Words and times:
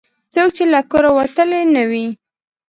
څوک 0.33 0.49
چې 0.57 0.63
له 0.73 0.81
کوره 0.91 1.09
وتلي 1.19 1.61
نه 1.75 1.83
وي. 1.89 2.05